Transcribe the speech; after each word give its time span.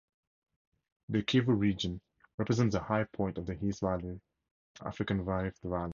The 1.09 1.21
Kivu 1.21 1.53
region 1.55 2.01
represents 2.39 2.73
the 2.73 2.81
high 2.81 3.03
point 3.03 3.37
of 3.37 3.45
the 3.45 3.63
East 3.63 3.83
African 4.83 5.23
Rift 5.23 5.61
Valley. 5.61 5.89